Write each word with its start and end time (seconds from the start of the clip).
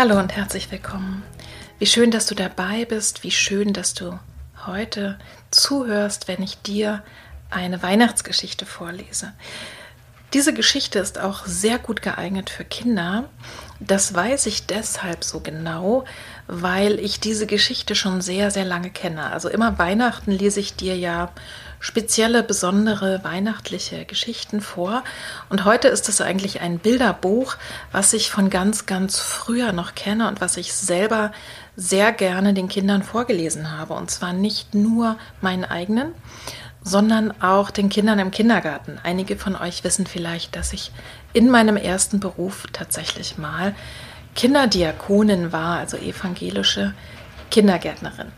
Hallo 0.00 0.16
und 0.16 0.36
herzlich 0.36 0.70
willkommen. 0.70 1.24
Wie 1.80 1.86
schön, 1.86 2.12
dass 2.12 2.26
du 2.26 2.36
dabei 2.36 2.84
bist, 2.84 3.24
wie 3.24 3.32
schön, 3.32 3.72
dass 3.72 3.94
du 3.94 4.16
heute 4.64 5.18
zuhörst, 5.50 6.28
wenn 6.28 6.40
ich 6.40 6.62
dir 6.62 7.02
eine 7.50 7.82
Weihnachtsgeschichte 7.82 8.64
vorlese. 8.64 9.32
Diese 10.34 10.54
Geschichte 10.54 11.00
ist 11.00 11.18
auch 11.18 11.46
sehr 11.46 11.80
gut 11.80 12.00
geeignet 12.00 12.48
für 12.48 12.64
Kinder. 12.64 13.28
Das 13.80 14.14
weiß 14.14 14.46
ich 14.46 14.66
deshalb 14.66 15.24
so 15.24 15.40
genau, 15.40 16.04
weil 16.46 17.00
ich 17.00 17.18
diese 17.18 17.48
Geschichte 17.48 17.96
schon 17.96 18.20
sehr, 18.20 18.52
sehr 18.52 18.64
lange 18.64 18.90
kenne. 18.90 19.32
Also 19.32 19.48
immer 19.48 19.80
Weihnachten 19.80 20.30
lese 20.30 20.60
ich 20.60 20.76
dir 20.76 20.96
ja 20.96 21.32
spezielle, 21.80 22.42
besondere 22.42 23.22
weihnachtliche 23.24 24.04
Geschichten 24.04 24.60
vor. 24.60 25.04
Und 25.48 25.64
heute 25.64 25.88
ist 25.88 26.08
es 26.08 26.20
eigentlich 26.20 26.60
ein 26.60 26.78
Bilderbuch, 26.78 27.56
was 27.92 28.12
ich 28.12 28.30
von 28.30 28.50
ganz, 28.50 28.86
ganz 28.86 29.20
früher 29.20 29.72
noch 29.72 29.94
kenne 29.94 30.28
und 30.28 30.40
was 30.40 30.56
ich 30.56 30.72
selber 30.72 31.32
sehr 31.76 32.12
gerne 32.12 32.54
den 32.54 32.68
Kindern 32.68 33.02
vorgelesen 33.02 33.76
habe. 33.76 33.94
Und 33.94 34.10
zwar 34.10 34.32
nicht 34.32 34.74
nur 34.74 35.16
meinen 35.40 35.64
eigenen, 35.64 36.14
sondern 36.82 37.40
auch 37.42 37.70
den 37.70 37.88
Kindern 37.88 38.18
im 38.18 38.30
Kindergarten. 38.30 38.98
Einige 39.02 39.36
von 39.36 39.54
euch 39.56 39.84
wissen 39.84 40.06
vielleicht, 40.06 40.56
dass 40.56 40.72
ich 40.72 40.90
in 41.32 41.50
meinem 41.50 41.76
ersten 41.76 42.20
Beruf 42.20 42.64
tatsächlich 42.72 43.38
mal 43.38 43.74
Kinderdiakonin 44.34 45.52
war, 45.52 45.78
also 45.78 45.96
evangelische 45.96 46.94
Kindergärtnerin. 47.50 48.32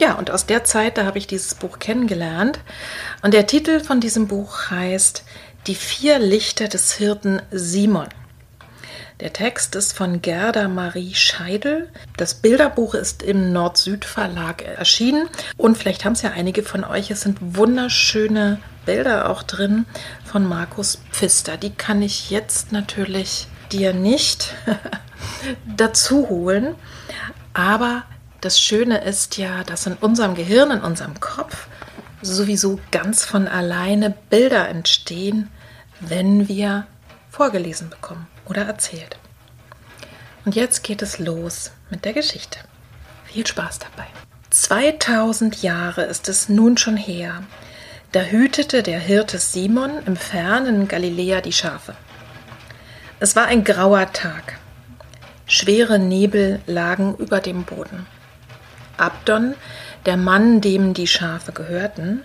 Ja, 0.00 0.14
und 0.14 0.30
aus 0.30 0.46
der 0.46 0.62
Zeit, 0.64 0.96
da 0.96 1.04
habe 1.04 1.18
ich 1.18 1.26
dieses 1.26 1.54
Buch 1.54 1.80
kennengelernt. 1.80 2.60
Und 3.22 3.34
der 3.34 3.46
Titel 3.46 3.80
von 3.80 4.00
diesem 4.00 4.28
Buch 4.28 4.70
heißt 4.70 5.24
Die 5.66 5.74
vier 5.74 6.20
Lichter 6.20 6.68
des 6.68 6.92
Hirten 6.92 7.42
Simon. 7.50 8.06
Der 9.18 9.32
Text 9.32 9.74
ist 9.74 9.94
von 9.94 10.22
Gerda 10.22 10.68
Marie 10.68 11.12
Scheidel. 11.14 11.88
Das 12.16 12.34
Bilderbuch 12.34 12.94
ist 12.94 13.24
im 13.24 13.52
Nord-Süd-Verlag 13.52 14.62
erschienen. 14.62 15.28
Und 15.56 15.76
vielleicht 15.76 16.04
haben 16.04 16.12
es 16.12 16.22
ja 16.22 16.30
einige 16.30 16.62
von 16.62 16.84
euch. 16.84 17.10
Es 17.10 17.22
sind 17.22 17.38
wunderschöne 17.40 18.60
Bilder 18.86 19.28
auch 19.28 19.42
drin 19.42 19.86
von 20.24 20.46
Markus 20.46 21.00
Pfister. 21.10 21.56
Die 21.56 21.74
kann 21.74 22.00
ich 22.02 22.30
jetzt 22.30 22.70
natürlich 22.70 23.48
dir 23.72 23.92
nicht 23.92 24.54
dazu 25.76 26.28
holen. 26.28 26.76
Aber 27.52 28.04
das 28.40 28.60
Schöne 28.60 28.98
ist 28.98 29.36
ja, 29.36 29.64
dass 29.64 29.86
in 29.86 29.94
unserem 29.94 30.34
Gehirn, 30.34 30.70
in 30.70 30.80
unserem 30.80 31.18
Kopf 31.18 31.66
sowieso 32.22 32.78
ganz 32.90 33.24
von 33.24 33.48
alleine 33.48 34.14
Bilder 34.30 34.68
entstehen, 34.68 35.50
wenn 36.00 36.48
wir 36.48 36.86
vorgelesen 37.30 37.90
bekommen 37.90 38.26
oder 38.46 38.62
erzählt. 38.62 39.18
Und 40.44 40.54
jetzt 40.54 40.82
geht 40.82 41.02
es 41.02 41.18
los 41.18 41.72
mit 41.90 42.04
der 42.04 42.12
Geschichte. 42.12 42.58
Viel 43.24 43.46
Spaß 43.46 43.80
dabei. 43.80 44.06
2000 44.50 45.62
Jahre 45.62 46.04
ist 46.04 46.28
es 46.28 46.48
nun 46.48 46.78
schon 46.78 46.96
her. 46.96 47.42
Da 48.12 48.22
hütete 48.22 48.82
der 48.82 48.98
Hirte 48.98 49.38
Simon 49.38 49.90
im 50.06 50.16
fernen 50.16 50.88
Galiläa 50.88 51.42
die 51.42 51.52
Schafe. 51.52 51.94
Es 53.20 53.36
war 53.36 53.46
ein 53.46 53.64
grauer 53.64 54.12
Tag. 54.12 54.58
Schwere 55.46 55.98
Nebel 55.98 56.60
lagen 56.66 57.14
über 57.16 57.40
dem 57.40 57.64
Boden. 57.64 58.06
Abdon, 58.98 59.54
der 60.06 60.16
Mann, 60.16 60.60
dem 60.60 60.94
die 60.94 61.06
Schafe 61.06 61.52
gehörten, 61.52 62.24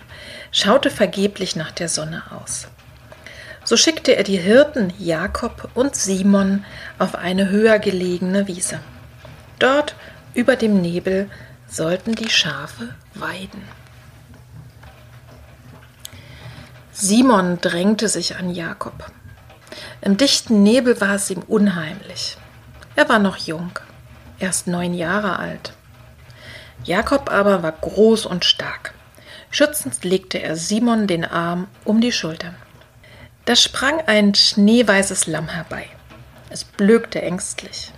schaute 0.52 0.90
vergeblich 0.90 1.56
nach 1.56 1.72
der 1.72 1.88
Sonne 1.88 2.22
aus. 2.30 2.68
So 3.64 3.76
schickte 3.76 4.14
er 4.16 4.24
die 4.24 4.36
Hirten 4.36 4.92
Jakob 4.98 5.70
und 5.74 5.96
Simon 5.96 6.64
auf 6.98 7.14
eine 7.14 7.48
höher 7.48 7.78
gelegene 7.78 8.46
Wiese. 8.46 8.80
Dort 9.58 9.94
über 10.34 10.56
dem 10.56 10.80
Nebel 10.80 11.30
sollten 11.66 12.14
die 12.14 12.28
Schafe 12.28 12.94
weiden. 13.14 13.62
Simon 16.92 17.60
drängte 17.60 18.08
sich 18.08 18.36
an 18.36 18.50
Jakob. 18.50 19.10
Im 20.00 20.16
dichten 20.16 20.62
Nebel 20.62 21.00
war 21.00 21.14
es 21.14 21.30
ihm 21.30 21.42
unheimlich. 21.42 22.36
Er 22.94 23.08
war 23.08 23.18
noch 23.18 23.36
jung, 23.38 23.70
erst 24.38 24.66
neun 24.66 24.94
Jahre 24.94 25.38
alt. 25.38 25.72
Jakob 26.82 27.30
aber 27.30 27.62
war 27.62 27.72
groß 27.72 28.26
und 28.26 28.44
stark. 28.44 28.94
Schützend 29.50 30.04
legte 30.04 30.42
er 30.42 30.56
Simon 30.56 31.06
den 31.06 31.24
Arm 31.24 31.68
um 31.84 32.00
die 32.00 32.12
Schultern. 32.12 32.56
Da 33.44 33.54
sprang 33.54 34.00
ein 34.06 34.34
schneeweißes 34.34 35.26
Lamm 35.26 35.48
herbei. 35.48 35.86
Es 36.50 36.64
blökte 36.64 37.22
ängstlich. 37.22 37.92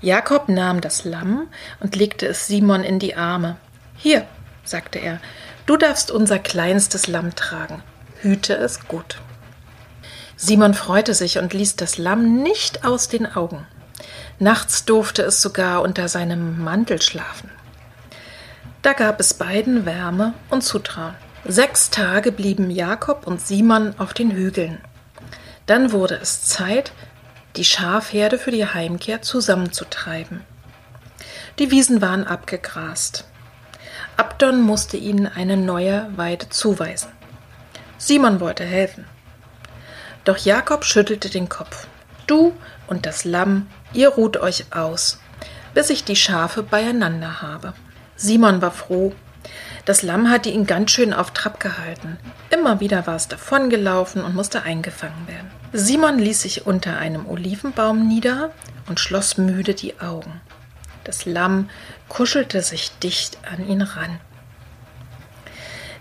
Jakob 0.00 0.48
nahm 0.48 0.80
das 0.80 1.04
Lamm 1.04 1.48
und 1.80 1.96
legte 1.96 2.26
es 2.26 2.46
Simon 2.46 2.82
in 2.82 2.98
die 2.98 3.14
Arme. 3.14 3.56
Hier, 3.96 4.26
sagte 4.64 4.98
er, 4.98 5.20
du 5.66 5.76
darfst 5.76 6.10
unser 6.10 6.38
kleinstes 6.38 7.06
Lamm 7.06 7.34
tragen. 7.34 7.82
Hüte 8.20 8.54
es 8.54 8.86
gut. 8.88 9.18
Simon 10.36 10.74
freute 10.74 11.14
sich 11.14 11.38
und 11.38 11.54
ließ 11.54 11.76
das 11.76 11.98
Lamm 11.98 12.42
nicht 12.42 12.84
aus 12.84 13.08
den 13.08 13.32
Augen. 13.34 13.66
Nachts 14.38 14.84
durfte 14.84 15.22
es 15.22 15.40
sogar 15.40 15.82
unter 15.82 16.08
seinem 16.08 16.62
Mantel 16.62 17.00
schlafen. 17.00 17.50
Da 18.84 18.92
gab 18.92 19.18
es 19.18 19.32
beiden 19.32 19.86
Wärme 19.86 20.34
und 20.50 20.60
Zutrauen. 20.60 21.14
Sechs 21.46 21.88
Tage 21.88 22.30
blieben 22.30 22.70
Jakob 22.70 23.26
und 23.26 23.40
Simon 23.40 23.94
auf 23.96 24.12
den 24.12 24.30
Hügeln. 24.30 24.78
Dann 25.64 25.90
wurde 25.90 26.16
es 26.16 26.42
Zeit, 26.42 26.92
die 27.56 27.64
Schafherde 27.64 28.38
für 28.38 28.50
die 28.50 28.66
Heimkehr 28.66 29.22
zusammenzutreiben. 29.22 30.42
Die 31.58 31.70
Wiesen 31.70 32.02
waren 32.02 32.26
abgegrast. 32.26 33.24
Abdon 34.18 34.60
musste 34.60 34.98
ihnen 34.98 35.28
eine 35.28 35.56
neue 35.56 36.06
Weide 36.16 36.50
zuweisen. 36.50 37.10
Simon 37.96 38.38
wollte 38.38 38.64
helfen. 38.64 39.06
Doch 40.24 40.36
Jakob 40.36 40.84
schüttelte 40.84 41.30
den 41.30 41.48
Kopf. 41.48 41.86
Du 42.26 42.52
und 42.86 43.06
das 43.06 43.24
Lamm, 43.24 43.66
ihr 43.94 44.10
ruht 44.10 44.36
euch 44.36 44.66
aus, 44.74 45.20
bis 45.72 45.88
ich 45.88 46.04
die 46.04 46.16
Schafe 46.16 46.62
beieinander 46.62 47.40
habe. 47.40 47.72
Simon 48.16 48.62
war 48.62 48.70
froh, 48.70 49.12
das 49.84 50.02
Lamm 50.02 50.30
hatte 50.30 50.48
ihn 50.48 50.66
ganz 50.66 50.92
schön 50.92 51.12
auf 51.12 51.32
Trab 51.32 51.60
gehalten. 51.60 52.16
Immer 52.50 52.80
wieder 52.80 53.06
war 53.06 53.16
es 53.16 53.28
davongelaufen 53.28 54.24
und 54.24 54.34
musste 54.34 54.62
eingefangen 54.62 55.28
werden. 55.28 55.50
Simon 55.72 56.18
ließ 56.18 56.42
sich 56.42 56.66
unter 56.66 56.96
einem 56.96 57.28
Olivenbaum 57.28 58.08
nieder 58.08 58.52
und 58.88 58.98
schloss 58.98 59.36
müde 59.36 59.74
die 59.74 60.00
Augen. 60.00 60.40
Das 61.04 61.26
Lamm 61.26 61.68
kuschelte 62.08 62.62
sich 62.62 62.92
dicht 63.02 63.38
an 63.50 63.68
ihn 63.68 63.82
ran. 63.82 64.20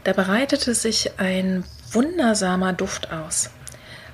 Da 0.06 0.14
breitete 0.14 0.74
sich 0.74 1.20
ein 1.20 1.66
wundersamer 1.92 2.72
Duft 2.72 3.12
aus. 3.12 3.50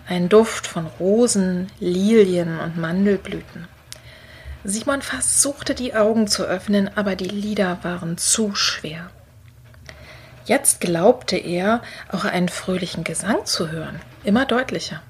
Ein 0.07 0.30
Duft 0.30 0.66
von 0.66 0.88
Rosen, 0.88 1.68
Lilien 1.80 2.60
und 2.60 2.78
Mandelblüten. 2.78 3.68
Simon 4.64 5.02
versuchte 5.02 5.74
die 5.74 5.96
Augen 5.96 6.28
zu 6.28 6.44
öffnen, 6.44 6.90
aber 6.96 7.16
die 7.16 7.30
Lider 7.30 7.80
waren 7.84 8.18
zu 8.18 8.56
schwer. 8.56 9.10
Jetzt 10.46 10.82
glaubte 10.82 11.38
er, 11.38 11.82
auch 12.12 12.26
einen 12.26 12.50
fröhlichen 12.50 13.04
Gesang 13.04 13.46
zu 13.46 13.70
hören, 13.70 14.02
immer 14.24 14.46
deutlicher. 14.46 15.02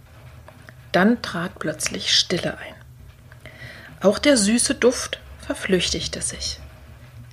Dann 0.92 1.22
trat 1.22 1.57
plötzlich 1.60 2.13
Stille 2.13 2.57
ein. 2.57 2.75
Auch 4.01 4.19
der 4.19 4.38
süße 4.38 4.75
Duft 4.75 5.19
verflüchtigte 5.40 6.22
sich. 6.22 6.60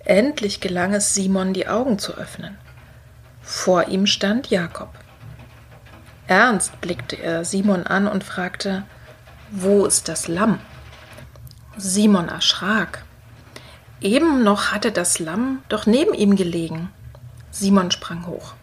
Endlich 0.04 0.60
gelang 0.60 0.94
es 0.94 1.14
Simon, 1.14 1.52
die 1.52 1.68
Augen 1.68 1.98
zu 1.98 2.14
öffnen. 2.14 2.56
Vor 3.42 3.88
ihm 3.88 4.06
stand 4.06 4.50
Jakob. 4.50 4.90
Ernst 6.28 6.80
blickte 6.80 7.16
er 7.16 7.44
Simon 7.44 7.86
an 7.86 8.06
und 8.06 8.24
fragte, 8.24 8.84
wo 9.50 9.84
ist 9.84 10.08
das 10.08 10.28
Lamm? 10.28 10.60
Simon 11.76 12.28
erschrak. 12.28 13.04
Eben 14.00 14.42
noch 14.42 14.72
hatte 14.72 14.92
das 14.92 15.18
Lamm 15.18 15.62
doch 15.68 15.86
neben 15.86 16.14
ihm 16.14 16.36
gelegen. 16.36 16.90
Simon 17.50 17.90
sprang 17.90 18.26
hoch. 18.26 18.54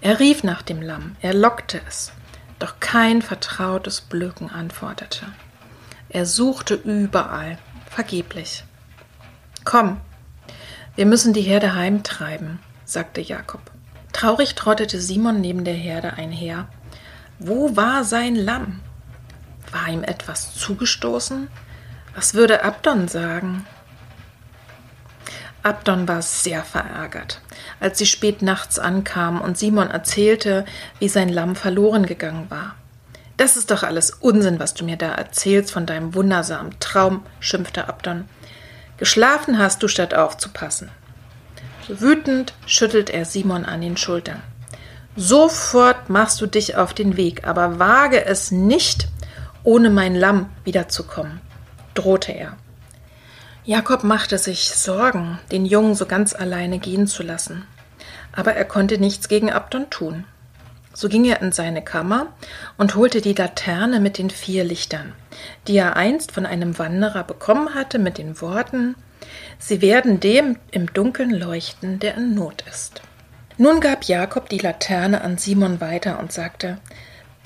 Er 0.00 0.18
rief 0.20 0.42
nach 0.42 0.62
dem 0.62 0.82
Lamm, 0.82 1.16
er 1.20 1.34
lockte 1.34 1.80
es, 1.88 2.12
doch 2.58 2.78
kein 2.80 3.22
vertrautes 3.22 4.00
Blöken 4.00 4.50
antwortete. 4.50 5.26
Er 6.08 6.26
suchte 6.26 6.74
überall, 6.74 7.58
vergeblich. 7.90 8.64
Komm, 9.64 10.00
wir 10.94 11.06
müssen 11.06 11.32
die 11.32 11.42
Herde 11.42 11.74
heimtreiben, 11.74 12.58
sagte 12.84 13.20
Jakob. 13.20 13.60
Traurig 14.12 14.54
trottete 14.54 15.00
Simon 15.00 15.40
neben 15.40 15.64
der 15.64 15.74
Herde 15.74 16.14
einher. 16.14 16.68
Wo 17.38 17.76
war 17.76 18.04
sein 18.04 18.34
Lamm? 18.34 18.80
War 19.72 19.88
ihm 19.88 20.04
etwas 20.04 20.54
zugestoßen? 20.54 21.48
Was 22.16 22.32
würde 22.32 22.64
Abdon 22.64 23.08
sagen? 23.08 23.66
Abdon 25.62 26.08
war 26.08 26.22
sehr 26.22 26.64
verärgert, 26.64 27.42
als 27.78 27.98
sie 27.98 28.06
spät 28.06 28.40
nachts 28.40 28.78
ankam 28.78 29.42
und 29.42 29.58
Simon 29.58 29.90
erzählte, 29.90 30.64
wie 30.98 31.10
sein 31.10 31.28
Lamm 31.28 31.56
verloren 31.56 32.06
gegangen 32.06 32.46
war. 32.48 32.74
Das 33.36 33.58
ist 33.58 33.70
doch 33.70 33.82
alles 33.82 34.10
Unsinn, 34.10 34.58
was 34.58 34.72
du 34.72 34.84
mir 34.84 34.96
da 34.96 35.12
erzählst 35.12 35.70
von 35.72 35.84
deinem 35.84 36.14
wundersamen 36.14 36.80
Traum, 36.80 37.22
schimpfte 37.38 37.86
Abdon. 37.86 38.24
Geschlafen 38.96 39.58
hast 39.58 39.82
du, 39.82 39.88
statt 39.88 40.14
aufzupassen. 40.14 40.90
Wütend 41.86 42.54
schüttelt 42.64 43.10
er 43.10 43.26
Simon 43.26 43.66
an 43.66 43.82
den 43.82 43.98
Schultern. 43.98 44.42
Sofort 45.16 46.08
machst 46.08 46.40
du 46.40 46.46
dich 46.46 46.76
auf 46.76 46.94
den 46.94 47.18
Weg, 47.18 47.46
aber 47.46 47.78
wage 47.78 48.24
es 48.24 48.50
nicht, 48.50 49.08
ohne 49.64 49.90
mein 49.90 50.14
Lamm 50.14 50.48
wiederzukommen, 50.64 51.40
drohte 51.96 52.32
er. 52.32 52.56
Jakob 53.64 54.04
machte 54.04 54.38
sich 54.38 54.70
Sorgen, 54.70 55.38
den 55.50 55.66
Jungen 55.66 55.94
so 55.94 56.06
ganz 56.06 56.34
alleine 56.34 56.78
gehen 56.78 57.06
zu 57.06 57.22
lassen. 57.22 57.66
Aber 58.32 58.54
er 58.54 58.64
konnte 58.64 58.98
nichts 58.98 59.28
gegen 59.28 59.50
Abdon 59.50 59.90
tun. 59.90 60.24
So 60.92 61.08
ging 61.08 61.24
er 61.24 61.42
in 61.42 61.52
seine 61.52 61.82
Kammer 61.82 62.28
und 62.78 62.94
holte 62.94 63.20
die 63.20 63.34
Laterne 63.34 63.98
mit 63.98 64.18
den 64.18 64.30
vier 64.30 64.64
Lichtern, 64.64 65.12
die 65.66 65.76
er 65.76 65.96
einst 65.96 66.32
von 66.32 66.46
einem 66.46 66.78
Wanderer 66.78 67.24
bekommen 67.24 67.74
hatte, 67.74 67.98
mit 67.98 68.18
den 68.18 68.40
Worten 68.40 68.94
Sie 69.58 69.80
werden 69.80 70.20
dem 70.20 70.58
im 70.70 70.92
Dunkeln 70.92 71.30
leuchten, 71.30 71.98
der 71.98 72.16
in 72.16 72.34
Not 72.34 72.62
ist. 72.70 73.02
Nun 73.58 73.80
gab 73.80 74.04
Jakob 74.04 74.48
die 74.48 74.58
Laterne 74.58 75.22
an 75.22 75.38
Simon 75.38 75.80
weiter 75.80 76.18
und 76.18 76.32
sagte 76.32 76.78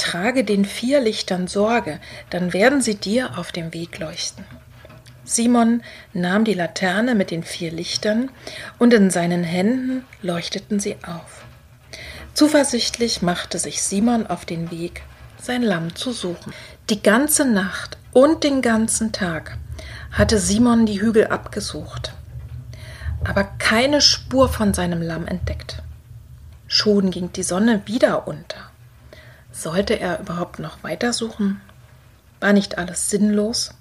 Trage 0.01 0.45
den 0.45 0.65
vier 0.65 0.99
Lichtern 0.99 1.47
Sorge, 1.47 2.01
dann 2.31 2.55
werden 2.55 2.81
sie 2.81 2.95
dir 2.95 3.37
auf 3.37 3.53
dem 3.53 3.75
Weg 3.75 3.99
leuchten. 3.99 4.47
Simon 5.25 5.83
nahm 6.15 6.47
die 6.47 6.55
Laterne 6.55 7.15
mit 7.15 7.31
den 7.31 7.43
vier 7.43 7.71
Lichtern, 7.71 8.31
und 8.79 8.95
in 8.95 9.11
seinen 9.11 9.45
Händen 9.45 10.07
leuchteten 10.23 10.81
sie 10.81 10.97
auf. 11.07 11.45
Zuversichtlich 12.33 13.21
machte 13.21 13.59
sich 13.59 13.83
Simon 13.83 14.27
auf 14.27 14.47
den 14.47 14.71
Weg, 14.71 15.03
sein 15.39 15.63
Lamm 15.63 15.95
zu 15.95 16.13
suchen. 16.13 16.55
Die 16.89 17.03
ganze 17.03 17.45
Nacht 17.45 17.99
und 18.13 18.43
den 18.43 18.63
ganzen 18.63 19.13
Tag 19.13 19.59
hatte 20.13 20.39
Simon 20.39 20.87
die 20.87 21.03
Hügel 21.03 21.27
abgesucht, 21.27 22.15
aber 23.23 23.45
keine 23.59 24.01
Spur 24.01 24.49
von 24.49 24.73
seinem 24.73 25.03
Lamm 25.03 25.27
entdeckt. 25.27 25.83
Schon 26.69 27.11
ging 27.11 27.31
die 27.35 27.43
Sonne 27.43 27.83
wieder 27.85 28.27
unter. 28.27 28.70
Sollte 29.61 30.01
er 30.01 30.21
überhaupt 30.21 30.59
noch 30.59 30.83
weitersuchen? 30.83 31.61
War 32.41 32.55
nicht 32.55 32.79
alles 32.79 33.11
sinnlos? 33.11 33.75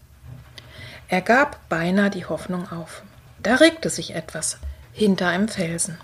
Er 1.07 1.21
gab 1.21 1.69
beinahe 1.69 2.09
die 2.09 2.25
Hoffnung 2.25 2.69
auf. 2.69 3.01
Da 3.41 3.55
regte 3.55 3.89
sich 3.89 4.13
etwas 4.13 4.57
hinter 4.91 5.29
einem 5.29 5.47
Felsen. 5.47 5.97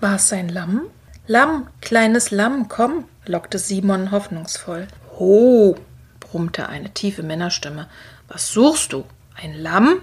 War 0.00 0.16
es 0.16 0.28
sein 0.28 0.48
Lamm? 0.48 0.86
Lamm, 1.28 1.68
kleines 1.80 2.32
Lamm, 2.32 2.66
komm, 2.66 3.04
lockte 3.26 3.60
Simon 3.60 4.10
hoffnungsvoll. 4.10 4.88
Ho, 5.20 5.76
brummte 6.18 6.68
eine 6.68 6.92
tiefe 6.92 7.22
Männerstimme. 7.22 7.88
Was 8.26 8.48
suchst 8.48 8.92
du? 8.92 9.04
Ein 9.40 9.54
Lamm? 9.54 10.02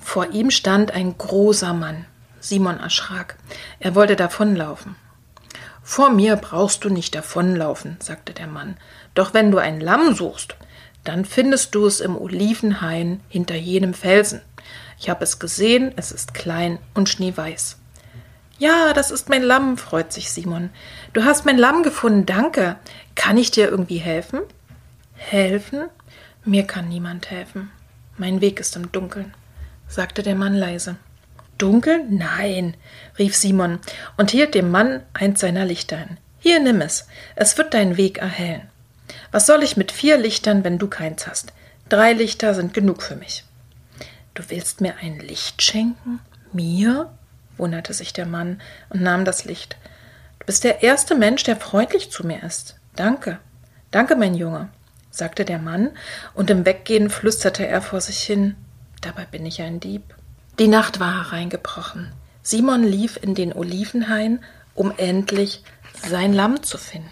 Vor 0.00 0.32
ihm 0.32 0.50
stand 0.50 0.90
ein 0.90 1.16
großer 1.16 1.74
Mann. 1.74 2.06
Simon 2.40 2.80
erschrak. 2.80 3.36
Er 3.78 3.94
wollte 3.94 4.16
davonlaufen. 4.16 4.96
Vor 5.88 6.10
mir 6.10 6.34
brauchst 6.34 6.82
du 6.82 6.90
nicht 6.90 7.14
davonlaufen, 7.14 7.96
sagte 8.00 8.34
der 8.34 8.48
Mann. 8.48 8.76
Doch 9.14 9.34
wenn 9.34 9.52
du 9.52 9.58
ein 9.58 9.80
Lamm 9.80 10.16
suchst, 10.16 10.56
dann 11.04 11.24
findest 11.24 11.76
du 11.76 11.86
es 11.86 12.00
im 12.00 12.18
Olivenhain 12.20 13.20
hinter 13.28 13.54
jenem 13.54 13.94
Felsen. 13.94 14.40
Ich 14.98 15.08
habe 15.08 15.22
es 15.22 15.38
gesehen, 15.38 15.92
es 15.94 16.10
ist 16.10 16.34
klein 16.34 16.80
und 16.94 17.08
schneeweiß. 17.08 17.78
Ja, 18.58 18.94
das 18.94 19.12
ist 19.12 19.28
mein 19.28 19.44
Lamm, 19.44 19.78
freut 19.78 20.12
sich 20.12 20.28
Simon. 20.32 20.70
Du 21.12 21.22
hast 21.22 21.46
mein 21.46 21.56
Lamm 21.56 21.84
gefunden, 21.84 22.26
danke. 22.26 22.74
Kann 23.14 23.38
ich 23.38 23.52
dir 23.52 23.68
irgendwie 23.68 23.98
helfen? 23.98 24.40
Helfen? 25.14 25.84
Mir 26.44 26.64
kann 26.64 26.88
niemand 26.88 27.30
helfen. 27.30 27.70
Mein 28.16 28.40
Weg 28.40 28.58
ist 28.58 28.74
im 28.74 28.90
Dunkeln, 28.90 29.34
sagte 29.86 30.24
der 30.24 30.34
Mann 30.34 30.54
leise. 30.54 30.96
Dunkel? 31.58 32.04
Nein, 32.08 32.76
rief 33.18 33.36
Simon 33.36 33.78
und 34.16 34.30
hielt 34.30 34.54
dem 34.54 34.70
Mann 34.70 35.02
eins 35.12 35.40
seiner 35.40 35.64
Lichter 35.64 35.96
hin. 35.96 36.18
Hier 36.38 36.60
nimm 36.60 36.80
es, 36.80 37.06
es 37.34 37.56
wird 37.58 37.74
deinen 37.74 37.96
Weg 37.96 38.18
erhellen. 38.18 38.68
Was 39.32 39.46
soll 39.46 39.62
ich 39.62 39.76
mit 39.76 39.92
vier 39.92 40.18
Lichtern, 40.18 40.64
wenn 40.64 40.78
du 40.78 40.88
keins 40.88 41.26
hast? 41.26 41.52
Drei 41.88 42.12
Lichter 42.12 42.54
sind 42.54 42.74
genug 42.74 43.02
für 43.02 43.16
mich. 43.16 43.44
Du 44.34 44.42
willst 44.48 44.80
mir 44.80 44.94
ein 45.00 45.18
Licht 45.18 45.62
schenken? 45.62 46.20
Mir? 46.52 47.10
wunderte 47.56 47.94
sich 47.94 48.12
der 48.12 48.26
Mann 48.26 48.60
und 48.90 49.00
nahm 49.02 49.24
das 49.24 49.44
Licht. 49.44 49.76
Du 50.40 50.46
bist 50.46 50.64
der 50.64 50.82
erste 50.82 51.14
Mensch, 51.14 51.42
der 51.42 51.56
freundlich 51.56 52.10
zu 52.10 52.26
mir 52.26 52.42
ist. 52.42 52.76
Danke. 52.94 53.38
Danke, 53.90 54.16
mein 54.16 54.34
Junge, 54.34 54.68
sagte 55.10 55.44
der 55.44 55.58
Mann, 55.58 55.90
und 56.34 56.50
im 56.50 56.66
Weggehen 56.66 57.08
flüsterte 57.08 57.66
er 57.66 57.80
vor 57.80 58.00
sich 58.00 58.20
hin. 58.20 58.56
Dabei 59.00 59.24
bin 59.24 59.46
ich 59.46 59.62
ein 59.62 59.80
Dieb. 59.80 60.15
Die 60.58 60.68
Nacht 60.68 61.00
war 61.00 61.24
hereingebrochen. 61.24 62.12
Simon 62.42 62.82
lief 62.82 63.18
in 63.20 63.34
den 63.34 63.52
Olivenhain, 63.52 64.42
um 64.74 64.92
endlich 64.96 65.62
sein 66.08 66.32
Lamm 66.32 66.62
zu 66.62 66.78
finden 66.78 67.10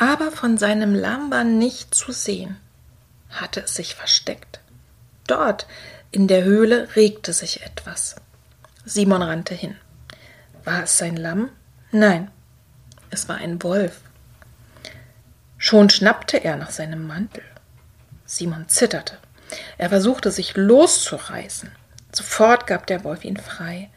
aber 0.00 0.32
von 0.32 0.56
seinem 0.56 0.94
Lamm 0.94 1.30
war 1.30 1.44
nicht 1.44 1.94
zu 1.94 2.10
sehen. 2.10 2.56
Hatte 3.28 3.60
es 3.60 3.74
sich 3.74 3.94
versteckt? 3.94 4.60
Dort, 5.26 5.66
in 6.10 6.26
der 6.26 6.42
Höhle, 6.42 6.88
regte 6.96 7.34
sich 7.34 7.62
etwas. 7.62 8.16
Simon 8.86 9.20
rannte 9.20 9.54
hin. 9.54 9.76
War 10.64 10.84
es 10.84 10.96
sein 10.96 11.18
Lamm? 11.18 11.50
Nein, 11.92 12.30
es 13.10 13.28
war 13.28 13.36
ein 13.36 13.62
Wolf. 13.62 14.00
Schon 15.58 15.90
schnappte 15.90 16.42
er 16.42 16.56
nach 16.56 16.70
seinem 16.70 17.06
Mantel. 17.06 17.44
Simon 18.24 18.70
zitterte. 18.70 19.18
Er 19.78 19.88
versuchte 19.88 20.30
sich 20.30 20.56
loszureißen. 20.56 21.70
Sofort 22.12 22.66
gab 22.66 22.86
der 22.86 23.04
Wolf 23.04 23.24
ihn 23.24 23.36
frei. 23.36 23.90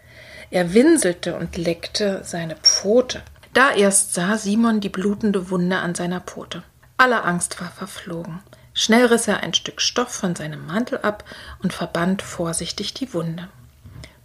Er 0.52 0.74
winselte 0.74 1.36
und 1.36 1.58
leckte 1.58 2.22
seine 2.24 2.56
Pfote. 2.56 3.22
Da 3.54 3.72
erst 3.72 4.14
sah 4.14 4.38
Simon 4.38 4.82
die 4.82 4.90
blutende 4.90 5.50
Wunde 5.50 5.78
an 5.78 5.96
seiner 5.96 6.22
Pfote. 6.22 6.64
Alle 6.98 7.24
Angst 7.24 7.60
war 7.60 7.72
verflogen. 7.72 8.40
Schnell 8.74 9.06
riss 9.06 9.28
er 9.28 9.42
ein 9.42 9.54
Stück 9.54 9.82
Stoff 9.82 10.10
von 10.10 10.36
seinem 10.36 10.66
Mantel 10.66 11.00
ab 11.00 11.24
und 11.62 11.74
verband 11.74 12.22
vorsichtig 12.22 12.94
die 12.94 13.14
Wunde. 13.14 13.50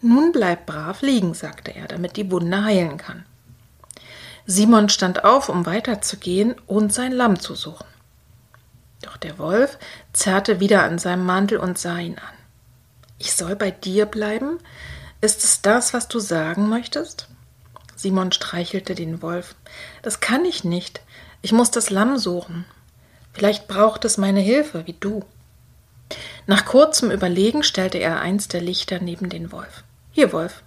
Nun 0.01 0.33
bleib 0.33 0.67
brav 0.67 1.03
liegen, 1.03 1.35
sagte 1.35 1.75
er, 1.75 1.87
damit 1.87 2.17
die 2.17 2.31
Wunde 2.31 2.65
heilen 2.65 2.97
kann. 2.97 3.27
Simon 4.47 4.89
stand 4.89 5.25
auf, 5.25 5.49
um 5.51 5.67
weiterzugehen 5.67 6.55
und 6.67 6.93
sein 6.93 7.13
Lamm 7.13 7.39
zu 7.39 7.55
suchen. 7.55 7.87
Doch 9.03 9.17
der 9.17 9.39
Wolf 9.39 9.79
zerrte 10.13 10.61
wieder 10.61 10.83
an 10.83 10.99
seinem 10.99 11.25
Mantel 11.25 11.59
und 11.59 11.79
sah 11.79 11.99
ihn 11.99 12.19
an. 12.19 12.35
Ich 13.19 13.33
soll 13.33 13.57
bei 13.57 13.71
dir 13.71 14.07
bleiben? 14.07 14.59
Ist 15.21 15.45
es 15.45 15.63
das, 15.63 15.95
was 15.95 16.09
du 16.09 16.21
sagen 16.21 16.69
möchtest? 16.69 17.29
Simon 17.97 18.31
streichelte 18.31 18.95
den 18.95 19.23
Wolf. 19.23 19.57
Das 20.03 20.21
kann 20.21 20.45
ich 20.45 20.63
nicht. 20.63 21.01
Ich 21.43 21.53
muss 21.53 21.71
das 21.71 21.91
Lamm 21.91 22.17
suchen. 22.19 22.65
Vielleicht 23.33 23.69
braucht 23.69 24.05
es 24.05 24.19
meine 24.19 24.41
Hilfe, 24.41 24.87
wie 24.87 24.93
du. 24.93 25.25
Nach 26.47 26.65
kurzem 26.65 27.11
Überlegen 27.11 27.63
stellte 27.63 27.99
er 27.99 28.21
eins 28.21 28.49
der 28.49 28.61
Lichter 28.61 29.01
neben 29.01 29.29
den 29.29 29.53
Wolf. 29.53 29.83
Hier, 30.13 30.33
Wolf. 30.33 30.63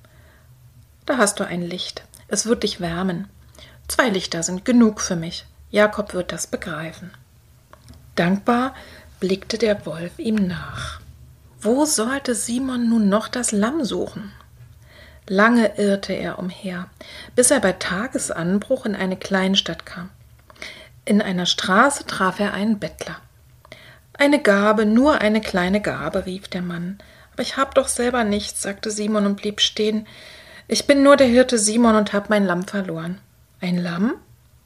Da 1.06 1.18
hast 1.18 1.40
du 1.40 1.46
ein 1.46 1.62
Licht. 1.62 2.04
Es 2.28 2.46
wird 2.46 2.64
dich 2.64 2.80
wärmen. 2.80 3.30
Zwei 3.88 4.10
Lichter 4.10 4.44
sind 4.44 4.64
genug 4.64 5.02
für 5.02 5.16
mich. 5.16 5.46
Jakob 5.70 6.14
wird 6.14 6.32
das 6.32 6.48
begreifen. 6.48 7.12
Dankbar 8.16 8.76
blickte 9.20 9.58
der 9.58 9.86
Wolf 9.86 10.20
ihm 10.20 10.36
nach. 10.36 11.00
Wo 11.62 11.86
sollte 11.86 12.36
Simon 12.36 12.90
nun 12.90 13.08
noch 13.08 13.28
das 13.28 13.52
Lamm 13.52 13.86
suchen? 13.86 14.32
Lange 15.28 15.78
irrte 15.78 16.14
er 16.14 16.40
umher, 16.40 16.88
bis 17.36 17.52
er 17.52 17.60
bei 17.60 17.74
Tagesanbruch 17.74 18.86
in 18.86 18.96
eine 18.96 19.16
Kleinstadt 19.16 19.86
kam. 19.86 20.10
In 21.06 21.22
einer 21.22 21.46
Straße 21.46 22.06
traf 22.06 22.40
er 22.40 22.54
einen 22.54 22.80
Bettler. 22.80 23.18
Eine 24.14 24.42
Gabe, 24.42 24.86
nur 24.86 25.22
eine 25.22 25.42
kleine 25.42 25.82
Gabe, 25.82 26.26
rief 26.26 26.48
der 26.48 26.62
Mann. 26.62 26.98
Aber 27.34 27.44
ich 27.44 27.58
hab 27.58 27.76
doch 27.76 27.88
selber 27.88 28.24
nichts, 28.24 28.62
sagte 28.62 28.92
Simon 28.92 29.26
und 29.26 29.38
blieb 29.38 29.62
stehen. 29.62 30.08
Ich 30.68 30.86
bin 30.86 31.02
nur 31.04 31.18
der 31.18 31.28
Hirte 31.28 31.58
Simon 31.58 31.96
und 31.96 32.14
hab 32.14 32.30
mein 32.30 32.46
Lamm 32.46 32.68
verloren. 32.68 33.20
Ein 33.62 33.78
Lamm? 33.78 34.16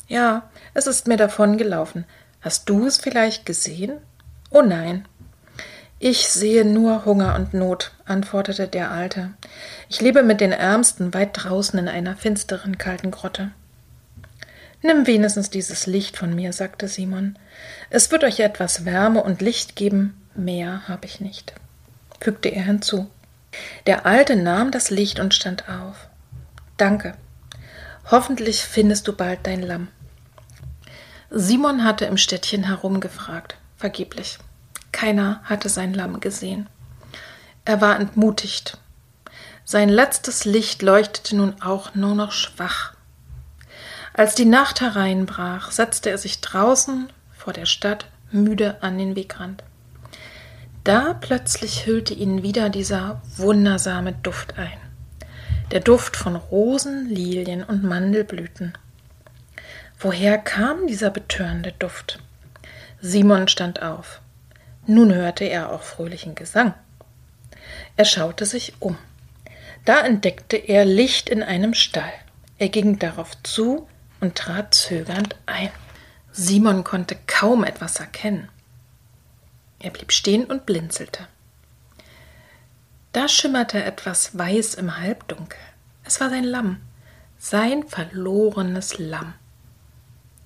Ja, 0.07 0.49
es 0.73 0.87
ist 0.87 1.07
mir 1.07 1.17
davongelaufen. 1.17 2.05
Hast 2.45 2.69
du 2.69 2.85
es 2.85 2.99
vielleicht 2.99 3.47
gesehen? 3.47 3.97
Oh 4.51 4.61
nein. 4.61 5.07
Ich 5.97 6.27
sehe 6.27 6.63
nur 6.63 7.03
Hunger 7.03 7.33
und 7.33 7.55
Not, 7.55 7.91
antwortete 8.05 8.67
der 8.67 8.91
Alte. 8.91 9.33
Ich 9.89 9.99
lebe 9.99 10.21
mit 10.21 10.41
den 10.41 10.51
Ärmsten 10.51 11.15
weit 11.15 11.31
draußen 11.33 11.79
in 11.79 11.87
einer 11.87 12.15
finsteren, 12.15 12.77
kalten 12.77 13.09
Grotte. 13.09 13.49
Nimm 14.83 15.07
wenigstens 15.07 15.49
dieses 15.49 15.87
Licht 15.87 16.17
von 16.17 16.35
mir, 16.35 16.53
sagte 16.53 16.87
Simon. 16.87 17.35
Es 17.89 18.11
wird 18.11 18.23
euch 18.23 18.39
etwas 18.39 18.85
Wärme 18.85 19.23
und 19.23 19.41
Licht 19.41 19.75
geben, 19.75 20.15
mehr 20.35 20.87
habe 20.87 21.07
ich 21.07 21.19
nicht, 21.19 21.55
fügte 22.19 22.49
er 22.49 22.65
hinzu. 22.65 23.09
Der 23.87 24.05
Alte 24.05 24.35
nahm 24.35 24.69
das 24.69 24.91
Licht 24.91 25.19
und 25.19 25.33
stand 25.33 25.67
auf. 25.67 26.09
Danke. 26.77 27.15
Hoffentlich 28.11 28.61
findest 28.61 29.07
du 29.07 29.13
bald 29.13 29.39
dein 29.47 29.63
Lamm. 29.63 29.87
Simon 31.37 31.83
hatte 31.83 32.05
im 32.05 32.17
Städtchen 32.17 32.63
herumgefragt, 32.63 33.57
vergeblich. 33.77 34.39
Keiner 34.91 35.41
hatte 35.43 35.69
sein 35.69 35.93
Lamm 35.93 36.19
gesehen. 36.19 36.67
Er 37.65 37.81
war 37.81 37.99
entmutigt. 37.99 38.77
Sein 39.63 39.89
letztes 39.89 40.45
Licht 40.45 40.81
leuchtete 40.81 41.35
nun 41.35 41.61
auch 41.61 41.93
nur 41.93 42.15
noch 42.15 42.31
schwach 42.31 42.95
als 44.17 44.33
die 44.33 44.45
Nacht 44.45 44.79
hereinbrach, 44.79 45.71
setzte 45.71 46.09
er 46.09 46.17
sich 46.17 46.39
draußen 46.39 47.09
vor 47.37 47.51
der 47.51 47.65
Stadt 47.65 48.05
müde 48.31 48.81
an 48.81 48.97
den 48.97 49.17
Wegrand. 49.17 49.61
Da 50.85 51.13
plötzlich 51.19 51.85
hüllte 51.85 52.13
ihn 52.13 52.41
wieder 52.41 52.69
dieser 52.69 53.21
wundersame 53.35 54.13
Duft 54.13 54.57
ein. 54.57 54.77
Der 55.71 55.81
Duft 55.81 56.15
von 56.15 56.37
Rosen, 56.37 57.09
Lilien 57.09 57.63
und 57.63 57.83
Mandelblüten. 57.83 58.77
Woher 59.99 60.37
kam 60.37 60.87
dieser 60.87 61.09
betörende 61.09 61.71
Duft? 61.73 62.19
Simon 63.01 63.47
stand 63.47 63.81
auf. 63.81 64.21
Nun 64.87 65.13
hörte 65.13 65.45
er 65.45 65.71
auch 65.71 65.81
fröhlichen 65.81 66.35
Gesang. 66.35 66.73
Er 67.95 68.05
schaute 68.05 68.45
sich 68.45 68.73
um. 68.79 68.97
Da 69.85 70.01
entdeckte 70.01 70.57
er 70.57 70.85
Licht 70.85 71.29
in 71.29 71.43
einem 71.43 71.73
Stall. 71.73 72.13
Er 72.57 72.69
ging 72.69 72.99
darauf 72.99 73.31
zu, 73.43 73.87
und 74.21 74.35
trat 74.35 74.73
zögernd 74.73 75.35
ein. 75.45 75.69
Simon 76.31 76.83
konnte 76.83 77.15
kaum 77.27 77.63
etwas 77.63 77.99
erkennen. 77.99 78.49
Er 79.79 79.91
blieb 79.91 80.11
stehen 80.11 80.45
und 80.45 80.65
blinzelte. 80.65 81.27
Da 83.11 83.27
schimmerte 83.27 83.83
etwas 83.83 84.37
weiß 84.37 84.75
im 84.75 84.97
Halbdunkel. 84.97 85.59
Es 86.03 86.19
war 86.19 86.29
sein 86.29 86.43
Lamm, 86.43 86.81
sein 87.37 87.83
verlorenes 87.87 88.97
Lamm. 88.97 89.35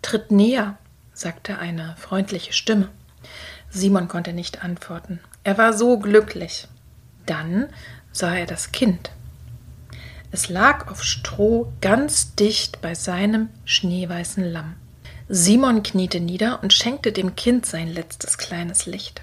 Tritt 0.01 0.31
näher, 0.31 0.77
sagte 1.13 1.59
eine 1.59 1.95
freundliche 1.97 2.53
Stimme. 2.53 2.89
Simon 3.69 4.07
konnte 4.07 4.33
nicht 4.33 4.63
antworten. 4.63 5.19
Er 5.43 5.57
war 5.57 5.73
so 5.73 5.99
glücklich. 5.99 6.67
Dann 7.25 7.67
sah 8.11 8.35
er 8.35 8.45
das 8.45 8.71
Kind. 8.71 9.11
Es 10.31 10.49
lag 10.49 10.89
auf 10.89 11.03
Stroh 11.03 11.71
ganz 11.81 12.35
dicht 12.35 12.81
bei 12.81 12.95
seinem 12.95 13.49
schneeweißen 13.65 14.43
Lamm. 14.43 14.75
Simon 15.27 15.83
kniete 15.83 16.19
nieder 16.19 16.61
und 16.63 16.73
schenkte 16.73 17.11
dem 17.11 17.35
Kind 17.35 17.65
sein 17.65 17.87
letztes 17.87 18.37
kleines 18.37 18.85
Licht. 18.85 19.21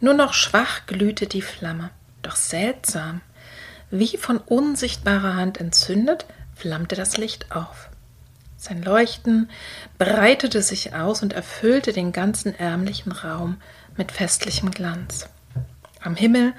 Nur 0.00 0.14
noch 0.14 0.32
schwach 0.32 0.86
glühte 0.86 1.26
die 1.26 1.42
Flamme, 1.42 1.90
doch 2.22 2.36
seltsam, 2.36 3.20
wie 3.90 4.16
von 4.16 4.38
unsichtbarer 4.38 5.34
Hand 5.34 5.58
entzündet, 5.58 6.26
flammte 6.54 6.94
das 6.94 7.16
Licht 7.16 7.52
auf. 7.52 7.87
Sein 8.60 8.82
Leuchten 8.82 9.48
breitete 9.98 10.62
sich 10.62 10.92
aus 10.92 11.22
und 11.22 11.32
erfüllte 11.32 11.92
den 11.92 12.10
ganzen 12.10 12.58
ärmlichen 12.58 13.12
Raum 13.12 13.58
mit 13.96 14.10
festlichem 14.10 14.72
Glanz. 14.72 15.28
Am 16.02 16.16
Himmel 16.16 16.54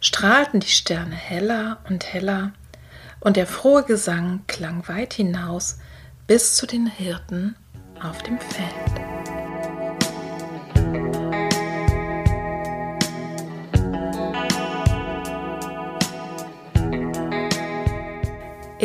strahlten 0.00 0.58
die 0.58 0.68
Sterne 0.68 1.14
heller 1.14 1.78
und 1.88 2.12
heller, 2.12 2.52
und 3.20 3.36
der 3.36 3.46
frohe 3.46 3.84
Gesang 3.84 4.42
klang 4.48 4.86
weit 4.88 5.14
hinaus 5.14 5.78
bis 6.26 6.56
zu 6.56 6.66
den 6.66 6.88
Hirten 6.88 7.54
auf 8.02 8.22
dem 8.24 8.38
Feld. 8.40 9.03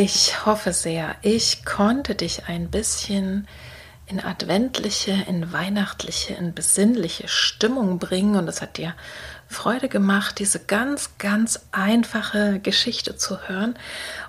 Ich 0.01 0.45
hoffe 0.45 0.71
sehr, 0.71 1.17
ich 1.23 1.65
konnte 1.65 2.15
dich 2.15 2.43
ein 2.47 2.71
bisschen 2.71 3.49
in 4.05 4.23
adventliche, 4.23 5.11
in 5.27 5.51
weihnachtliche, 5.51 6.35
in 6.35 6.53
besinnliche 6.53 7.27
Stimmung 7.27 7.99
bringen 7.99 8.37
und 8.37 8.47
es 8.47 8.61
hat 8.61 8.77
dir 8.77 8.95
Freude 9.49 9.89
gemacht, 9.89 10.39
diese 10.39 10.59
ganz, 10.59 11.17
ganz 11.17 11.65
einfache 11.73 12.61
Geschichte 12.61 13.17
zu 13.17 13.49
hören. 13.49 13.77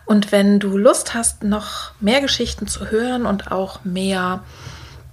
Und 0.06 0.32
wenn 0.32 0.58
du 0.58 0.76
Lust 0.76 1.14
hast, 1.14 1.44
noch 1.44 1.92
mehr 2.00 2.20
Geschichten 2.20 2.66
zu 2.66 2.90
hören 2.90 3.24
und 3.24 3.52
auch 3.52 3.84
mehr 3.84 4.42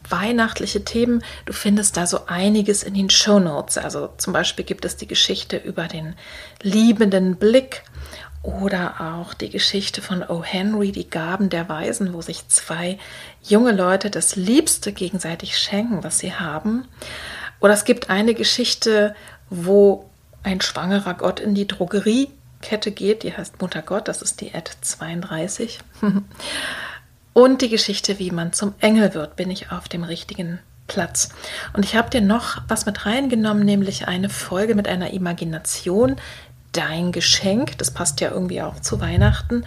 weihnachtliche 0.10 0.84
Themen, 0.84 1.24
du 1.46 1.54
findest 1.54 1.98
da 1.98 2.08
so 2.08 2.26
einiges 2.26 2.82
in 2.82 2.96
den 2.96 3.12
Show 3.12 3.38
Notes. 3.38 3.78
Also 3.78 4.10
zum 4.18 4.34
Beispiel 4.34 4.66
gibt 4.66 4.86
es 4.86 4.98
die 4.98 5.08
Geschichte 5.08 5.58
über 5.58 5.88
den 5.88 6.16
liebenden 6.64 7.36
Blick 7.36 7.84
oder 8.44 9.02
auch 9.02 9.34
die 9.34 9.50
Geschichte 9.50 10.02
von 10.02 10.24
O. 10.24 10.44
Henry, 10.44 10.92
die 10.92 11.10
Gaben 11.10 11.50
der 11.50 11.68
Weisen, 11.68 12.14
wo 12.14 12.22
sich 12.22 12.48
zwei 12.48 12.98
junge 13.44 13.72
Leute 13.72 14.10
das 14.10 14.36
Liebste 14.36 14.94
gegenseitig 14.94 15.58
schenken, 15.58 16.04
was 16.04 16.20
sie 16.20 16.34
haben. 16.34 16.86
Oder 17.60 17.74
es 17.74 17.86
gibt 17.86 18.10
eine 18.10 18.34
Geschichte 18.34 19.16
wo 19.50 20.10
ein 20.44 20.62
schwangerer 20.62 21.14
Gott 21.14 21.40
in 21.40 21.56
die 21.56 21.68
Drogeriekette 21.68 22.92
geht, 22.92 23.24
die 23.24 23.36
heißt 23.36 23.62
Mutter 23.62 23.82
Gott, 23.82 24.08
das 24.08 24.22
ist 24.22 24.42
die 24.42 24.54
Ad 24.54 24.72
32. 24.82 25.80
Und 27.34 27.62
die 27.62 27.70
Geschichte, 27.70 28.18
wie 28.20 28.32
man 28.32 28.54
zum 28.54 28.74
Engel 28.80 29.14
wird, 29.14 29.36
bin 29.36 29.52
ich 29.52 29.72
auf 29.72 29.88
dem 29.88 30.04
richtigen 30.04 30.60
Platz. 30.88 31.30
Und 31.74 31.86
ich 31.86 31.96
habe 31.96 32.10
dir 32.10 32.22
noch 32.22 32.62
was 32.68 32.86
mit 32.86 33.06
reingenommen, 33.06 33.64
nämlich 33.64 34.08
eine 34.08 34.30
Folge 34.30 34.74
mit 34.74 34.88
einer 34.88 35.12
Imagination, 35.12 36.16
dein 36.78 37.12
Geschenk, 37.12 37.78
das 37.78 37.92
passt 37.92 38.22
ja 38.22 38.32
irgendwie 38.32 38.62
auch 38.62 38.80
zu 38.80 39.02
Weihnachten. 39.02 39.66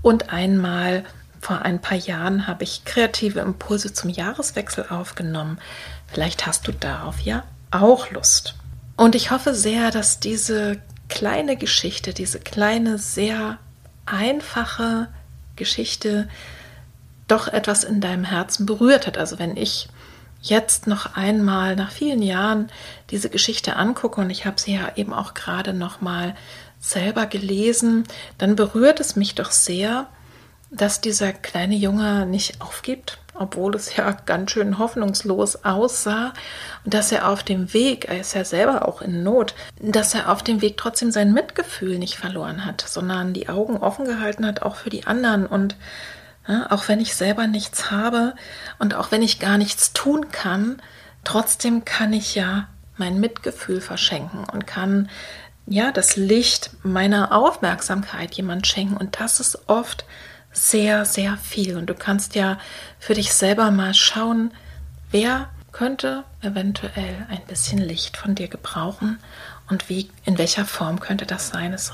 Und 0.00 0.32
einmal 0.32 1.04
vor 1.40 1.62
ein 1.62 1.80
paar 1.80 1.98
Jahren 1.98 2.46
habe 2.46 2.62
ich 2.62 2.84
kreative 2.84 3.40
Impulse 3.40 3.92
zum 3.92 4.10
Jahreswechsel 4.10 4.86
aufgenommen. 4.88 5.58
Vielleicht 6.06 6.46
hast 6.46 6.68
du 6.68 6.72
darauf 6.72 7.20
ja 7.20 7.42
auch 7.70 8.10
Lust. 8.10 8.54
Und 8.96 9.14
ich 9.14 9.30
hoffe 9.30 9.54
sehr, 9.54 9.90
dass 9.90 10.20
diese 10.20 10.78
kleine 11.08 11.56
Geschichte, 11.56 12.14
diese 12.14 12.38
kleine, 12.38 12.98
sehr 12.98 13.58
einfache 14.06 15.08
Geschichte 15.56 16.28
doch 17.26 17.48
etwas 17.48 17.82
in 17.82 18.00
deinem 18.00 18.24
Herzen 18.24 18.66
berührt 18.66 19.06
hat. 19.06 19.18
Also 19.18 19.38
wenn 19.38 19.56
ich 19.56 19.88
jetzt 20.42 20.86
noch 20.86 21.16
einmal 21.16 21.76
nach 21.76 21.90
vielen 21.90 22.22
Jahren 22.22 22.68
diese 23.10 23.30
Geschichte 23.30 23.76
angucke 23.76 24.20
und 24.20 24.28
ich 24.28 24.44
habe 24.44 24.60
sie 24.60 24.74
ja 24.74 24.92
eben 24.96 25.14
auch 25.14 25.34
gerade 25.34 25.72
noch 25.72 26.00
mal 26.00 26.34
selber 26.80 27.26
gelesen, 27.26 28.04
dann 28.38 28.56
berührt 28.56 29.00
es 29.00 29.16
mich 29.16 29.36
doch 29.36 29.52
sehr, 29.52 30.08
dass 30.70 31.00
dieser 31.00 31.32
kleine 31.32 31.76
Junge 31.76 32.26
nicht 32.26 32.60
aufgibt, 32.60 33.18
obwohl 33.34 33.76
es 33.76 33.94
ja 33.94 34.10
ganz 34.26 34.50
schön 34.50 34.78
hoffnungslos 34.78 35.64
aussah, 35.64 36.32
und 36.84 36.92
dass 36.92 37.12
er 37.12 37.28
auf 37.28 37.42
dem 37.42 37.72
Weg, 37.72 38.06
er 38.08 38.20
ist 38.20 38.34
ja 38.34 38.44
selber 38.44 38.88
auch 38.88 39.00
in 39.00 39.22
Not, 39.22 39.54
dass 39.80 40.14
er 40.14 40.30
auf 40.30 40.42
dem 40.42 40.60
Weg 40.60 40.76
trotzdem 40.76 41.12
sein 41.12 41.32
Mitgefühl 41.32 41.98
nicht 41.98 42.16
verloren 42.16 42.64
hat, 42.64 42.80
sondern 42.80 43.32
die 43.32 43.48
Augen 43.48 43.76
offen 43.76 44.06
gehalten 44.06 44.44
hat, 44.44 44.62
auch 44.62 44.74
für 44.74 44.90
die 44.90 45.06
anderen. 45.06 45.46
Und 45.46 45.76
ja, 46.46 46.70
auch 46.70 46.88
wenn 46.88 47.00
ich 47.00 47.14
selber 47.14 47.46
nichts 47.46 47.90
habe 47.90 48.34
und 48.78 48.94
auch 48.94 49.12
wenn 49.12 49.22
ich 49.22 49.38
gar 49.38 49.58
nichts 49.58 49.92
tun 49.92 50.30
kann, 50.30 50.80
trotzdem 51.24 51.84
kann 51.84 52.12
ich 52.12 52.34
ja 52.34 52.68
mein 52.96 53.20
Mitgefühl 53.20 53.80
verschenken 53.80 54.44
und 54.52 54.66
kann 54.66 55.08
ja 55.66 55.92
das 55.92 56.16
Licht 56.16 56.70
meiner 56.82 57.32
Aufmerksamkeit 57.32 58.34
jemand 58.34 58.66
schenken. 58.66 58.96
Und 58.96 59.20
das 59.20 59.40
ist 59.40 59.68
oft 59.68 60.04
sehr, 60.52 61.04
sehr 61.04 61.36
viel. 61.36 61.76
Und 61.76 61.86
du 61.86 61.94
kannst 61.94 62.34
ja 62.34 62.58
für 62.98 63.14
dich 63.14 63.32
selber 63.32 63.70
mal 63.70 63.94
schauen, 63.94 64.52
wer 65.10 65.48
könnte 65.70 66.24
eventuell 66.42 67.26
ein 67.30 67.44
bisschen 67.46 67.78
Licht 67.78 68.16
von 68.16 68.34
dir 68.34 68.48
gebrauchen 68.48 69.18
und 69.68 69.88
wie 69.88 70.10
in 70.24 70.36
welcher 70.36 70.66
Form 70.66 71.00
könnte 71.00 71.24
das 71.24 71.48
sein? 71.48 71.72
Es 71.72 71.92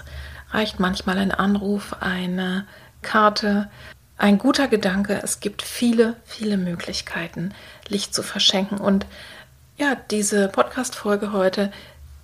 reicht 0.51 0.81
manchmal 0.81 1.19
ein 1.19 1.31
Anruf, 1.31 1.95
eine 2.01 2.67
Karte, 3.03 3.71
ein 4.19 4.37
guter 4.37 4.67
Gedanke. 4.69 5.21
Es 5.23 5.41
gibt 5.41 5.63
viele, 5.63 6.17
viele 6.25 6.57
Möglichkeiten, 6.57 7.55
Licht 7.87 8.15
zu 8.15 8.23
verschenken. 8.23 8.79
Und 8.79 9.07
ja, 9.79 9.97
diese 10.11 10.49
Podcast-Folge 10.49 11.33
heute, 11.33 11.73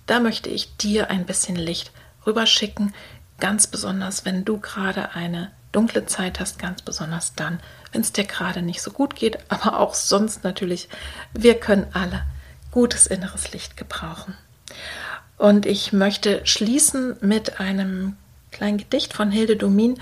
da 0.05 0.19
möchte 0.19 0.49
ich 0.49 0.75
dir 0.75 1.09
ein 1.09 1.25
bisschen 1.25 1.55
Licht 1.55 1.91
rüberschicken. 2.27 2.93
Ganz 3.39 3.67
besonders, 3.67 4.25
wenn 4.25 4.45
du 4.45 4.59
gerade 4.59 5.15
eine 5.15 5.51
dunkle 5.71 6.05
Zeit 6.05 6.39
hast, 6.39 6.59
ganz 6.59 6.81
besonders 6.81 7.33
dann, 7.35 7.59
wenn 7.91 8.01
es 8.01 8.11
dir 8.11 8.25
gerade 8.25 8.61
nicht 8.61 8.81
so 8.81 8.91
gut 8.91 9.15
geht, 9.15 9.39
aber 9.49 9.79
auch 9.79 9.93
sonst 9.95 10.43
natürlich. 10.43 10.89
Wir 11.33 11.55
können 11.55 11.87
alle 11.93 12.23
gutes 12.71 13.07
inneres 13.07 13.53
Licht 13.53 13.77
gebrauchen. 13.77 14.35
Und 15.37 15.65
ich 15.65 15.93
möchte 15.93 16.45
schließen 16.45 17.15
mit 17.21 17.59
einem 17.59 18.17
kleinen 18.51 18.77
Gedicht 18.77 19.13
von 19.13 19.31
Hilde 19.31 19.55
Domin. 19.55 19.99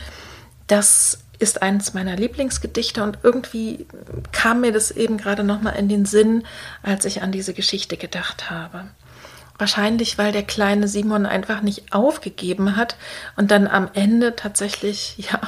Das 0.67 1.22
ist 1.43 1.61
eines 1.61 1.93
meiner 1.93 2.15
Lieblingsgedichte 2.15 3.03
und 3.03 3.19
irgendwie 3.21 3.85
kam 4.31 4.61
mir 4.61 4.71
das 4.71 4.91
eben 4.91 5.17
gerade 5.17 5.43
nochmal 5.43 5.75
in 5.75 5.89
den 5.89 6.05
Sinn, 6.05 6.45
als 6.81 7.03
ich 7.03 7.21
an 7.21 7.33
diese 7.33 7.53
Geschichte 7.53 7.97
gedacht 7.97 8.49
habe. 8.49 8.85
Wahrscheinlich, 9.57 10.17
weil 10.17 10.31
der 10.31 10.43
kleine 10.43 10.87
Simon 10.87 11.25
einfach 11.25 11.61
nicht 11.61 11.93
aufgegeben 11.93 12.77
hat 12.77 12.95
und 13.35 13.51
dann 13.51 13.67
am 13.67 13.89
Ende 13.93 14.37
tatsächlich, 14.37 15.17
ja, 15.31 15.39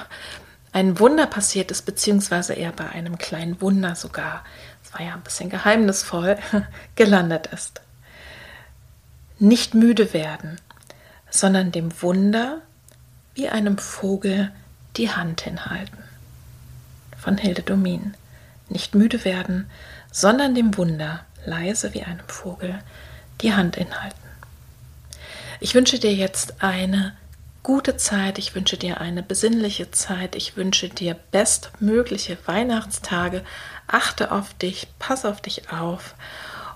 ein 0.73 0.99
Wunder 0.99 1.25
passiert 1.27 1.71
ist, 1.71 1.83
beziehungsweise 1.85 2.53
er 2.53 2.73
bei 2.73 2.89
einem 2.89 3.17
kleinen 3.17 3.61
Wunder 3.61 3.95
sogar, 3.95 4.43
es 4.83 4.93
war 4.93 5.01
ja 5.01 5.13
ein 5.13 5.23
bisschen 5.23 5.49
geheimnisvoll, 5.49 6.37
gelandet 6.95 7.47
ist. 7.47 7.81
Nicht 9.39 9.73
müde 9.73 10.13
werden, 10.13 10.59
sondern 11.29 11.71
dem 11.71 12.01
Wunder 12.01 12.61
wie 13.33 13.47
einem 13.47 13.77
Vogel 13.77 14.51
die 14.97 15.11
Hand 15.11 15.41
hinhalten. 15.41 15.97
Von 17.17 17.37
Hilde 17.37 17.63
Domin. 17.63 18.15
Nicht 18.69 18.95
müde 18.95 19.25
werden, 19.25 19.69
sondern 20.11 20.55
dem 20.55 20.77
Wunder, 20.77 21.25
leise 21.45 21.93
wie 21.93 22.03
einem 22.03 22.27
Vogel, 22.27 22.79
die 23.41 23.53
Hand 23.53 23.75
hinhalten. 23.75 24.17
Ich 25.59 25.75
wünsche 25.75 25.99
dir 25.99 26.13
jetzt 26.13 26.63
eine 26.63 27.15
gute 27.63 27.97
Zeit, 27.97 28.37
ich 28.37 28.53
wünsche 28.53 28.77
dir 28.77 29.01
eine 29.01 29.23
besinnliche 29.23 29.91
Zeit, 29.91 30.35
ich 30.35 30.55
wünsche 30.55 30.89
dir 30.89 31.15
bestmögliche 31.31 32.37
Weihnachtstage. 32.45 33.43
Achte 33.87 34.31
auf 34.31 34.53
dich, 34.53 34.87
pass 34.99 35.25
auf 35.25 35.41
dich 35.41 35.71
auf 35.71 36.15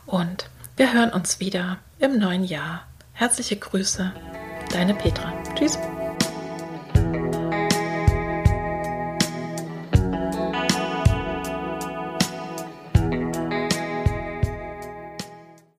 und 0.05 0.49
wir 0.77 0.93
hören 0.93 1.11
uns 1.11 1.39
wieder 1.39 1.77
im 1.99 2.17
neuen 2.17 2.43
Jahr. 2.43 2.87
Herzliche 3.13 3.57
Grüße, 3.57 4.11
deine 4.71 4.95
Petra. 4.95 5.33
Tschüss. 5.55 5.77